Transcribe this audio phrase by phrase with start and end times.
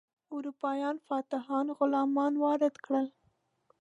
[0.35, 3.07] اروپایي فاتحانو غلامان وارد کړل.